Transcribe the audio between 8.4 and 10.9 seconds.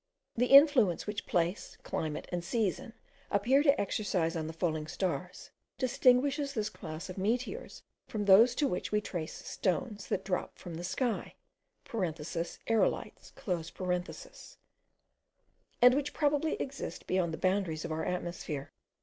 to which we trace stones that drop from the